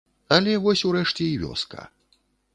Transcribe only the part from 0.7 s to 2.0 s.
урэшце і вёска.